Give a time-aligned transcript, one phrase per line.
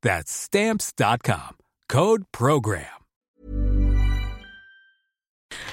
[0.00, 1.56] That's Stamps.com.
[1.88, 2.84] Code Program.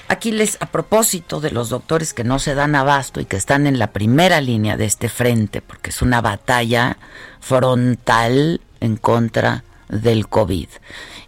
[0.08, 3.66] Aquí les, a propósito de los doctores que no se dan abasto y que están
[3.66, 6.96] en la primera línea de este frente, porque es una batalla
[7.40, 10.68] frontal en contra del COVID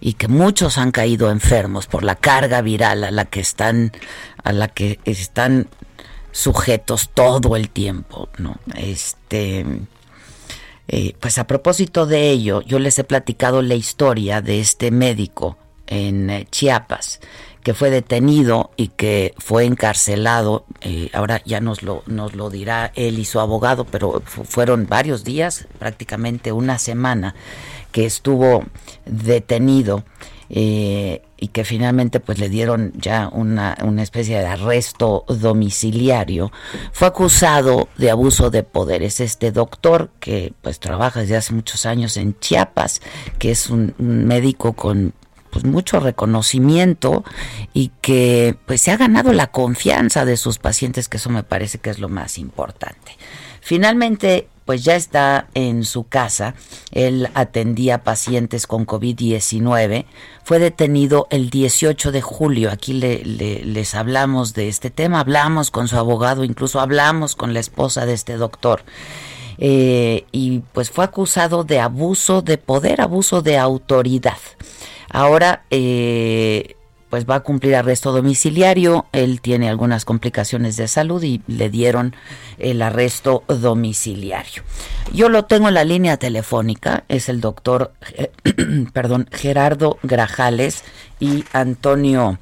[0.01, 3.93] y que muchos han caído enfermos por la carga viral a la que están
[4.43, 5.69] a la que están
[6.33, 8.59] sujetos todo el tiempo, ¿no?
[8.75, 9.65] Este
[10.89, 15.59] eh, pues a propósito de ello, yo les he platicado la historia de este médico
[15.87, 17.21] en eh, Chiapas
[17.63, 20.65] que fue detenido y que fue encarcelado.
[20.81, 25.23] Eh, ahora ya nos lo, nos lo dirá él y su abogado, pero fueron varios
[25.23, 27.35] días, prácticamente una semana,
[27.93, 28.65] que estuvo
[29.05, 30.03] detenido
[30.51, 36.51] eh, y que finalmente pues le dieron ya una, una especie de arresto domiciliario,
[36.93, 39.03] fue acusado de abuso de poder.
[39.03, 43.01] Es este doctor que pues trabaja desde hace muchos años en Chiapas,
[43.39, 45.13] que es un, médico con
[45.51, 47.25] pues mucho reconocimiento
[47.73, 51.79] y que pues se ha ganado la confianza de sus pacientes, que eso me parece
[51.79, 53.17] que es lo más importante.
[53.61, 56.53] Finalmente pues ya está en su casa.
[56.93, 60.05] Él atendía pacientes con COVID-19.
[60.45, 62.71] Fue detenido el 18 de julio.
[62.71, 68.05] Aquí les hablamos de este tema, hablamos con su abogado, incluso hablamos con la esposa
[68.05, 68.83] de este doctor.
[69.57, 74.37] Eh, y pues fue acusado de abuso de poder, abuso de autoridad.
[75.09, 76.77] Ahora eh,
[77.09, 79.07] pues va a cumplir arresto domiciliario.
[79.13, 82.15] Él tiene algunas complicaciones de salud y le dieron
[82.59, 84.63] el arresto domiciliario.
[85.13, 88.31] Yo lo tengo en la línea telefónica, es el doctor, eh,
[88.93, 90.85] perdón, Gerardo Grajales
[91.21, 92.39] y Antonio,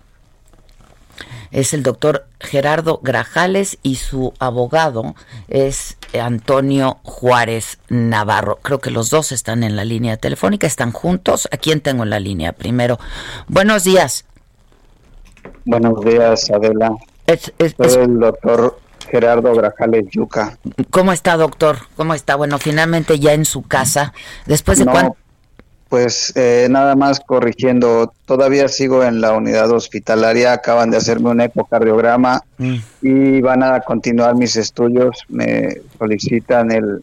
[1.51, 5.15] es el doctor Gerardo Grajales y su abogado
[5.49, 8.59] es Antonio Juárez Navarro.
[8.63, 11.49] Creo que los dos están en la línea telefónica, están juntos.
[11.51, 12.99] ¿A quién tengo en la línea primero?
[13.49, 14.25] Buenos días.
[15.67, 16.93] Buenos días, Adela.
[17.77, 18.79] Soy el doctor
[19.11, 20.57] Gerardo Grajales Yuca.
[20.91, 21.79] ¿Cómo está, doctor?
[21.97, 22.37] ¿Cómo está?
[22.37, 24.13] Bueno, finalmente ya en su casa.
[24.47, 25.17] Después de no,
[25.89, 31.41] Pues eh, nada más corrigiendo, todavía sigo en la unidad hospitalaria, acaban de hacerme un
[31.41, 32.77] ecocardiograma mm.
[33.03, 37.03] y van a continuar mis estudios, me solicitan el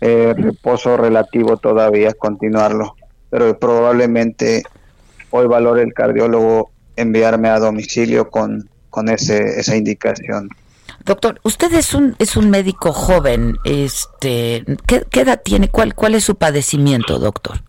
[0.00, 2.96] eh, reposo relativo todavía, continuarlo,
[3.28, 4.62] pero probablemente
[5.28, 10.48] hoy valore el cardiólogo enviarme a domicilio con, con ese, esa indicación.
[11.04, 15.68] Doctor, usted es un es un médico joven, este, ¿qué, edad tiene?
[15.68, 17.62] ¿Cuál cuál es su padecimiento, doctor?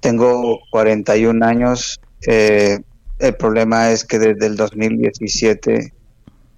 [0.00, 2.00] Tengo 41 años.
[2.26, 2.80] Eh,
[3.18, 5.92] el problema es que desde el 2017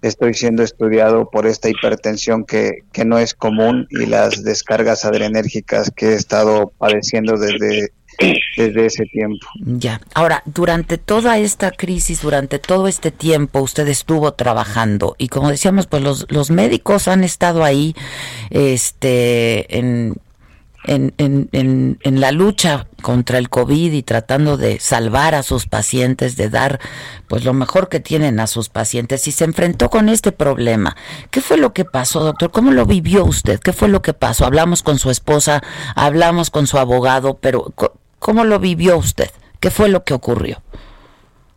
[0.00, 5.90] estoy siendo estudiado por esta hipertensión que, que no es común y las descargas adrenérgicas
[5.94, 7.92] que he estado padeciendo desde
[8.56, 9.46] desde ese tiempo.
[9.60, 10.00] Ya.
[10.14, 15.86] Ahora, durante toda esta crisis, durante todo este tiempo, usted estuvo trabajando y como decíamos,
[15.86, 17.94] pues los, los médicos han estado ahí,
[18.50, 20.14] este, en,
[20.84, 26.36] en, en, en, la lucha contra el COVID y tratando de salvar a sus pacientes,
[26.36, 26.78] de dar
[27.26, 30.96] pues lo mejor que tienen a sus pacientes y se enfrentó con este problema.
[31.30, 32.50] ¿Qué fue lo que pasó, doctor?
[32.50, 33.60] ¿Cómo lo vivió usted?
[33.60, 34.44] ¿Qué fue lo que pasó?
[34.44, 35.62] Hablamos con su esposa,
[35.94, 37.72] hablamos con su abogado, pero
[38.24, 39.28] ¿Cómo lo vivió usted?
[39.60, 40.62] ¿Qué fue lo que ocurrió?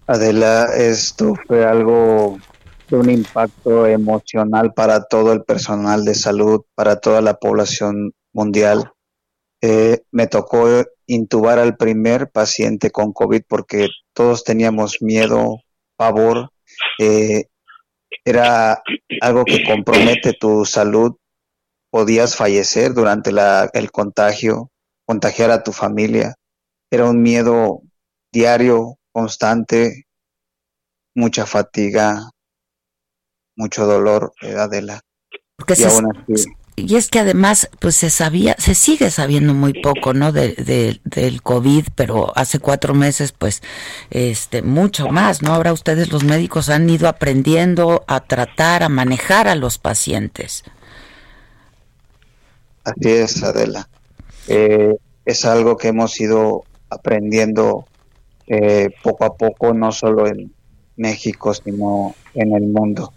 [0.06, 2.40] Adela, esto fue algo
[2.90, 8.92] de un impacto emocional para todo el personal de salud, para toda la población mundial.
[9.62, 10.68] Eh, me tocó
[11.06, 15.62] intubar al primer paciente con COVID porque todos teníamos miedo,
[15.96, 16.50] pavor.
[17.00, 17.46] Eh,
[18.26, 18.84] era
[19.22, 21.16] algo que compromete tu salud.
[21.92, 24.70] Podías fallecer durante la, el contagio,
[25.06, 26.37] contagiar a tu familia
[26.90, 27.82] era un miedo
[28.32, 30.06] diario, constante.
[31.16, 32.30] mucha fatiga,
[33.56, 35.02] mucho dolor, Adela.
[35.56, 36.46] Porque y aún así,
[36.80, 40.32] y es que además, pues se sabía, se sigue sabiendo muy poco, ¿no?
[40.32, 43.64] De, del COVID, pero hace cuatro meses, pues,
[44.12, 45.56] este, mucho más, ¿no?
[45.56, 50.64] Ahora ustedes los médicos han ido aprendiendo a tratar, a manejar a los pacientes.
[52.84, 53.90] Así es, Adela.
[54.48, 54.96] Eh,
[55.26, 57.86] es algo que hemos ido aprendiendo
[58.48, 60.52] eh, poco a poco, no solo en
[60.96, 63.12] México, sino en el mundo.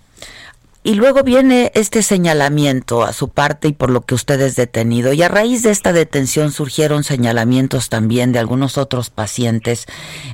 [0.83, 5.13] Y luego viene este señalamiento a su parte y por lo que usted es detenido.
[5.13, 9.85] Y a raíz de esta detención surgieron señalamientos también de algunos otros pacientes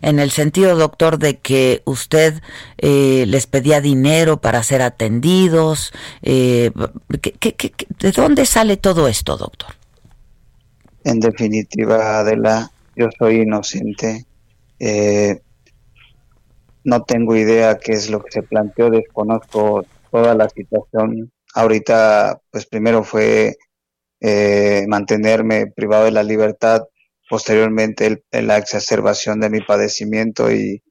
[0.02, 2.42] en el sentido, doctor, de que usted
[2.78, 5.92] eh, les pedía dinero para ser atendidos.
[6.22, 6.70] Eh,
[7.98, 9.74] de dónde sale todo esto, doctor?
[11.02, 14.25] En definitiva, Adela, yo soy inocente.
[14.78, 15.40] Eh,
[16.84, 21.31] no tengo idea qué es lo que se planteó, desconozco toda la situación.
[21.54, 23.56] Ahorita, pues primero fue
[24.20, 26.82] eh, mantenerme privado de la libertad,
[27.28, 30.82] posteriormente la exacerbación de mi padecimiento y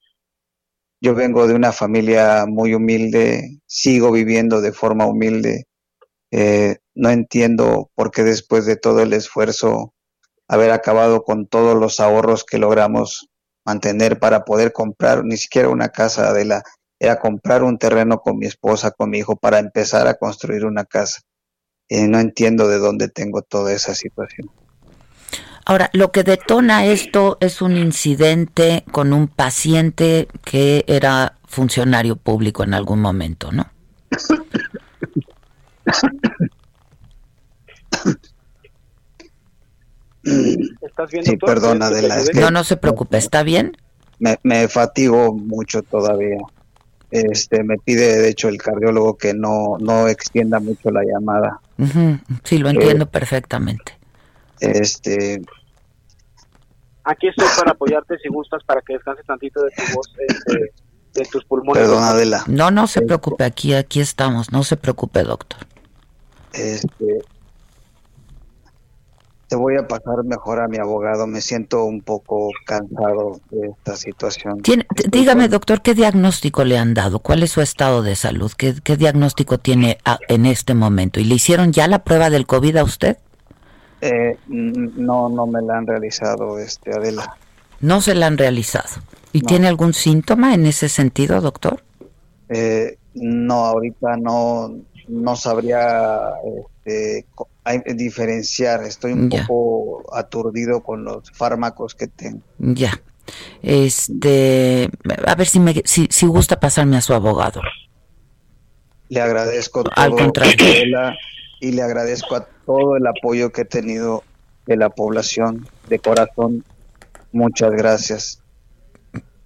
[1.01, 5.65] yo vengo de una familia muy humilde, sigo viviendo de forma humilde.
[6.31, 9.93] Eh, no entiendo por qué después de todo el esfuerzo,
[10.47, 13.29] haber acabado con todos los ahorros que logramos
[13.65, 16.63] mantener para poder comprar ni siquiera una casa de la
[16.99, 20.85] era comprar un terreno con mi esposa, con mi hijo, para empezar a construir una
[20.85, 21.21] casa.
[21.87, 24.49] Y no entiendo de dónde tengo toda esa situación.
[25.65, 32.63] Ahora, lo que detona esto es un incidente con un paciente que era funcionario público
[32.63, 33.69] en algún momento, ¿no?
[40.81, 42.23] ¿Estás bien, sí, perdona, de la...
[42.33, 43.77] No, no se preocupe, ¿está bien?
[44.19, 46.37] Me, me fatigo mucho todavía.
[47.11, 51.61] Este, me pide, de hecho, el cardiólogo que no, no extienda mucho la llamada.
[52.43, 53.97] Sí, lo entiendo eh, perfectamente.
[54.59, 55.41] Este.
[57.03, 60.73] Aquí estoy para apoyarte si gustas, para que descanses tantito de tu voz, este,
[61.13, 61.83] de tus pulmones.
[61.83, 62.43] Perdón, Adela.
[62.47, 65.59] No, no se preocupe, aquí, aquí estamos, no se preocupe, doctor.
[66.53, 67.21] Este,
[69.47, 71.27] te voy a pasar mejor a mi abogado.
[71.27, 74.61] Me siento un poco cansado de esta situación.
[75.11, 77.19] dígame, doctor, ¿qué diagnóstico le han dado?
[77.19, 78.51] ¿Cuál es su estado de salud?
[78.57, 79.97] ¿Qué, diagnóstico tiene
[80.27, 81.19] en este momento?
[81.19, 83.17] ¿Y le hicieron ya la prueba del COVID a usted?
[84.01, 87.37] Eh, no, no me la han realizado, este, Adela.
[87.79, 89.01] No se la han realizado.
[89.31, 91.83] ¿Y tiene algún síntoma en ese sentido, doctor?
[92.49, 94.73] Eh, no, ahorita no,
[95.07, 96.19] no sabría
[96.85, 97.25] este,
[97.65, 98.83] hay, diferenciar.
[98.83, 102.41] Estoy un poco aturdido con los fármacos que tengo.
[102.59, 103.01] Ya.
[103.61, 104.89] Este,
[105.25, 107.61] a ver si me si, si gusta pasarme a su abogado.
[109.09, 110.17] Le agradezco todo
[111.59, 114.23] y le agradezco a todo el apoyo que he tenido
[114.65, 116.63] de la población de corazón.
[117.31, 118.41] Muchas gracias.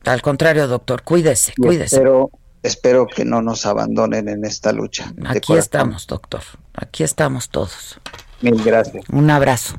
[0.05, 1.95] Al contrario, doctor, cuídese, cuídese.
[1.95, 2.29] Espero,
[2.63, 5.13] espero que no nos abandonen en esta lucha.
[5.25, 6.41] Aquí estamos, doctor.
[6.73, 7.99] Aquí estamos todos.
[8.41, 9.03] Mil gracias.
[9.09, 9.77] Un abrazo.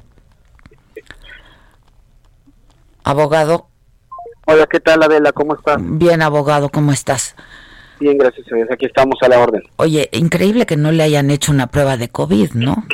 [3.04, 3.68] Abogado.
[4.46, 5.32] Hola, ¿qué tal Adela?
[5.32, 5.78] ¿Cómo estás?
[5.80, 7.34] Bien, abogado, ¿cómo estás?
[8.00, 8.68] Bien, gracias a Dios.
[8.70, 9.62] Aquí estamos a la orden.
[9.76, 12.84] Oye, increíble que no le hayan hecho una prueba de COVID, ¿no?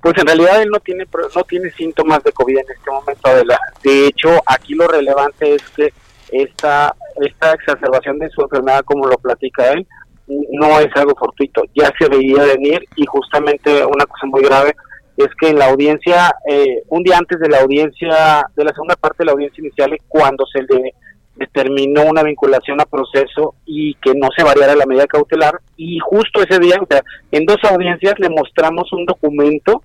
[0.00, 1.04] Pues en realidad él no tiene
[1.34, 3.28] no tiene síntomas de COVID en este momento.
[3.28, 3.58] Adela.
[3.82, 5.92] De hecho, aquí lo relevante es que
[6.30, 9.86] esta esta exacerbación de su enfermedad, como lo platica él,
[10.28, 14.74] no es algo fortuito, ya se veía venir y justamente una cosa muy grave
[15.18, 18.94] es que en la audiencia, eh, un día antes de la audiencia, de la segunda
[18.94, 20.94] parte de la audiencia inicial, cuando se le
[21.34, 26.40] determinó una vinculación a proceso y que no se variara la medida cautelar, y justo
[26.42, 29.82] ese día, o sea, en dos audiencias le mostramos un documento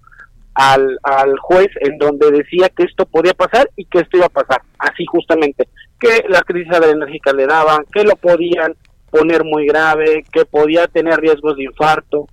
[0.54, 4.30] al, al juez en donde decía que esto podía pasar y que esto iba a
[4.30, 5.68] pasar, así justamente,
[6.00, 8.76] que las crisis adrenérgicas le daban, que lo podían
[9.14, 12.28] poner muy grave, que podía tener riesgos de infarto,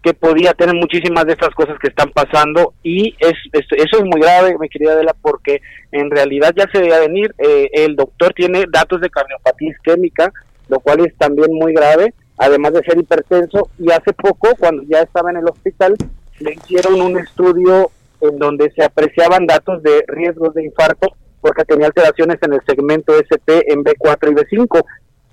[0.00, 2.74] que podía tener muchísimas de estas cosas que están pasando.
[2.84, 5.60] Y es, eso es muy grave, mi querida Adela, porque
[5.90, 10.32] en realidad ya se debe venir, eh, el doctor tiene datos de cardiopatía isquémica,
[10.68, 15.00] lo cual es también muy grave, además de ser hipertenso, y hace poco, cuando ya
[15.00, 15.96] estaba en el hospital,
[16.38, 21.08] le hicieron un estudio en donde se apreciaban datos de riesgos de infarto
[21.40, 24.84] porque tenía alteraciones en el segmento SP en B4 y B5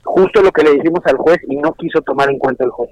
[0.05, 2.89] justo lo que le dijimos al juez y no quiso tomar en cuenta el juez.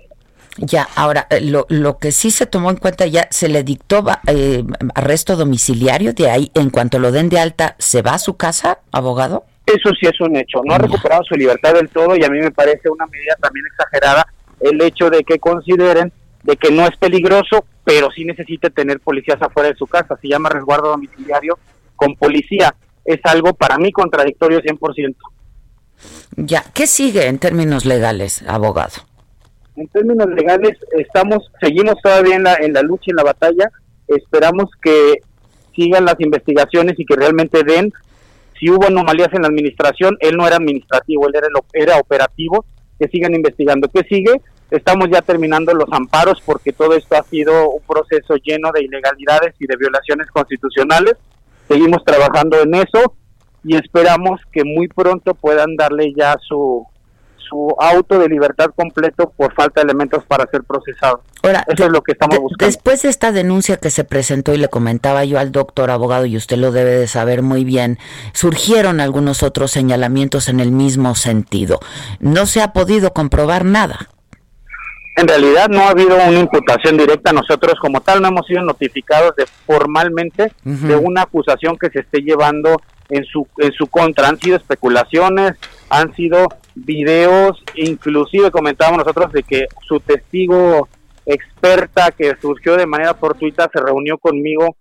[0.57, 4.03] Ya, ahora, eh, lo, lo que sí se tomó en cuenta ya, se le dictó
[4.27, 8.37] eh, arresto domiciliario, de ahí, en cuanto lo den de alta, ¿se va a su
[8.37, 9.45] casa, abogado?
[9.65, 10.61] Eso sí es un hecho.
[10.63, 13.65] No ha recuperado su libertad del todo y a mí me parece una medida también
[13.65, 14.27] exagerada
[14.59, 16.11] el hecho de que consideren
[16.43, 20.17] de que no es peligroso, pero sí necesita tener policías afuera de su casa.
[20.21, 21.57] Se llama resguardo domiciliario
[21.95, 22.75] con policía.
[23.05, 25.15] Es algo para mí contradictorio 100%.
[26.35, 28.93] Ya, ¿qué sigue en términos legales, abogado?
[29.75, 33.71] En términos legales, estamos, seguimos todavía en la, en la lucha, en la batalla.
[34.07, 35.15] Esperamos que
[35.75, 37.91] sigan las investigaciones y que realmente den
[38.59, 40.17] si hubo anomalías en la administración.
[40.19, 42.65] Él no era administrativo, él era, era operativo.
[42.99, 43.89] Que sigan investigando.
[43.89, 44.41] ¿Qué sigue?
[44.69, 49.55] Estamos ya terminando los amparos porque todo esto ha sido un proceso lleno de ilegalidades
[49.59, 51.15] y de violaciones constitucionales.
[51.67, 53.15] Seguimos trabajando en eso
[53.63, 56.85] y esperamos que muy pronto puedan darle ya su,
[57.37, 61.21] su auto de libertad completo por falta de elementos para ser procesado.
[61.43, 62.65] Ahora, Eso es lo que estamos buscando.
[62.65, 66.37] Después de esta denuncia que se presentó y le comentaba yo al doctor abogado, y
[66.37, 67.99] usted lo debe de saber muy bien,
[68.33, 71.79] surgieron algunos otros señalamientos en el mismo sentido.
[72.19, 74.09] No se ha podido comprobar nada.
[75.15, 77.31] En realidad no ha habido una imputación directa.
[77.33, 82.21] Nosotros como tal no hemos sido notificados de formalmente de una acusación que se esté
[82.21, 84.27] llevando en su, en su contra.
[84.27, 85.53] Han sido especulaciones,
[85.89, 90.87] han sido videos, inclusive comentábamos nosotros de que su testigo
[91.25, 94.75] experta que surgió de manera fortuita se reunió conmigo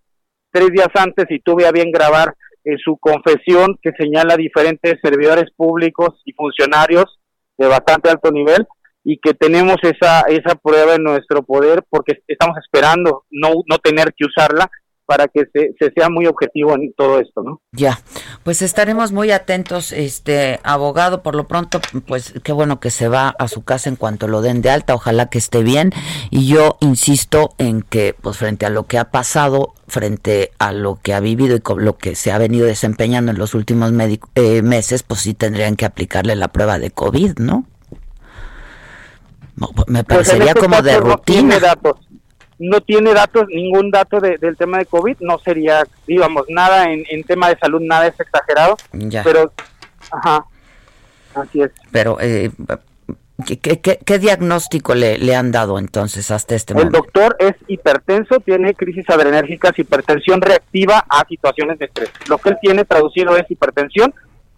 [0.50, 5.50] tres días antes y tuve a bien grabar en su confesión que señala diferentes servidores
[5.57, 7.19] públicos y funcionarios
[7.59, 8.67] de bastante alto nivel
[9.05, 14.12] y que tenemos esa esa prueba en nuestro poder porque estamos esperando no no tener
[14.17, 14.71] que usarla
[15.12, 17.61] para que se, sea muy objetivo en todo esto, ¿no?
[17.73, 18.00] Ya,
[18.45, 23.35] pues estaremos muy atentos, este abogado, por lo pronto, pues qué bueno que se va
[23.38, 25.92] a su casa en cuanto lo den de alta, ojalá que esté bien,
[26.31, 30.99] y yo insisto en que, pues frente a lo que ha pasado, frente a lo
[31.02, 33.92] que ha vivido y con lo que se ha venido desempeñando en los últimos
[34.35, 37.66] eh, meses, pues sí tendrían que aplicarle la prueba de COVID, ¿no?
[39.88, 41.97] Me pues parecería este como de rutina no
[42.81, 47.59] tiene datos, ningún dato del tema de COVID, no sería, digamos, nada en, tema de
[47.59, 48.76] salud, nada es exagerado,
[49.25, 49.52] pero,
[50.11, 50.47] ajá,
[51.35, 51.71] así es.
[51.90, 52.50] Pero, eh,
[53.45, 56.99] ¿qué, diagnóstico le, le, han dado entonces hasta este momento?
[56.99, 62.11] El doctor es hipertenso, tiene crisis adrenérgicas, hipertensión reactiva a situaciones de estrés.
[62.28, 64.14] Lo que él tiene traducido es hipertensión,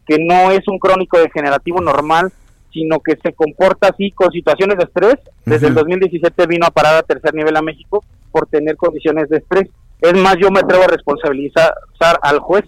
[0.07, 2.33] que no es un crónico degenerativo normal,
[2.75, 5.15] sino que se comporta así con situaciones de estrés.
[5.47, 9.39] Desde el 2017 vino a parar a tercer nivel a México por tener condiciones de
[9.39, 9.71] estrés.
[10.01, 11.73] Es más, yo me atrevo a responsabilizar
[12.21, 12.65] al juez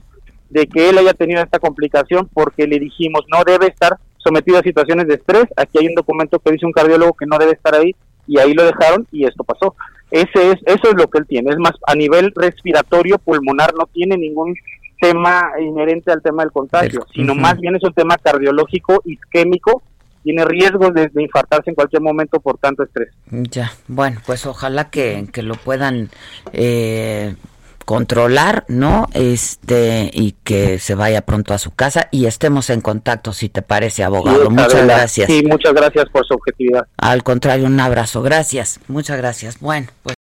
[0.48, 4.62] de que él haya tenido esta complicación porque le dijimos no debe estar sometido a
[4.62, 5.46] situaciones de estrés.
[5.56, 7.94] Aquí hay un documento que dice un cardiólogo que no debe estar ahí
[8.28, 9.74] y ahí lo dejaron y esto pasó.
[10.12, 11.50] Ese es eso es lo que él tiene.
[11.50, 14.54] Es más a nivel respiratorio pulmonar no tiene ningún
[15.00, 19.82] tema inherente al tema del contagio, sino más bien es un tema cardiológico isquémico
[20.26, 23.10] tiene riesgos de, infartarse en cualquier momento por tanto estrés.
[23.30, 26.10] Ya, bueno, pues ojalá que, lo puedan
[26.52, 27.36] eh,
[27.84, 29.06] controlar, ¿no?
[29.14, 33.62] Este, y que se vaya pronto a su casa y estemos en contacto, si te
[33.62, 34.50] parece, abogado.
[34.50, 35.30] muchas gracias.
[35.30, 36.88] Sí, muchas gracias por su objetividad.
[36.96, 38.20] Al contrario, un abrazo.
[38.20, 39.60] Gracias, muchas gracias.
[39.60, 40.15] Bueno, pues.